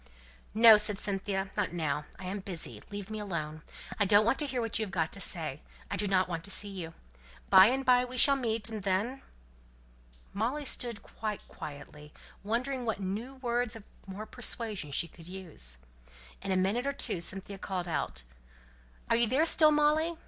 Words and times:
"No!" 0.55 0.77
said 0.77 0.97
Cynthia. 0.97 1.51
"Not 1.55 1.73
now. 1.73 2.05
I 2.17 2.25
am 2.25 2.39
busy. 2.39 2.81
Leave 2.89 3.11
me 3.11 3.19
alone. 3.19 3.61
I 3.99 4.05
don't 4.05 4.25
want 4.25 4.39
to 4.39 4.47
hear 4.47 4.59
what 4.59 4.79
you 4.79 4.85
have 4.85 4.91
got 4.91 5.13
to 5.13 5.21
say. 5.21 5.61
I 5.91 5.95
don't 5.95 6.27
want 6.27 6.43
to 6.45 6.49
see 6.49 6.69
you. 6.69 6.95
By 7.51 7.67
and 7.67 7.85
by 7.85 8.03
we 8.05 8.17
shall 8.17 8.35
meet, 8.35 8.67
and 8.71 8.81
then" 8.81 9.21
Molly 10.33 10.65
stood 10.65 11.03
quite 11.03 11.47
quietly, 11.47 12.15
wondering 12.43 12.83
what 12.83 12.99
new 12.99 13.35
words 13.35 13.75
of 13.75 13.85
more 14.07 14.25
persuasion 14.25 14.89
she 14.89 15.07
could 15.07 15.27
use. 15.27 15.77
In 16.41 16.51
a 16.51 16.57
minute 16.57 16.87
or 16.87 16.93
two 16.93 17.21
Cynthia 17.21 17.59
called 17.59 17.87
out, 17.87 18.23
"Are 19.07 19.15
you 19.15 19.27
there 19.27 19.45
still, 19.45 19.69
Molly?" 19.69 20.17